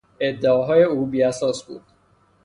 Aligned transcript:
ادعاهای 0.19 0.83
او 0.83 1.05
بیاساس 1.05 1.63
بود. 1.63 1.83